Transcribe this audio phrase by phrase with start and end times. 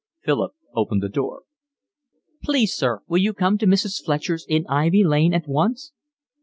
[0.23, 1.43] Philip opened the door.
[2.41, 4.03] "Please, sir, will you come to Mrs.
[4.03, 5.91] Fletcher's in Ivy Lane at once?"